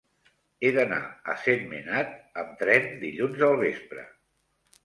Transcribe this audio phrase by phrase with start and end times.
[0.63, 0.97] He d'anar
[1.33, 4.09] a Sentmenat amb tren dilluns al vespre.